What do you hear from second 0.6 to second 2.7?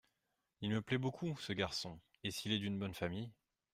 Il me plaît beaucoup, ce garçon… et s’il est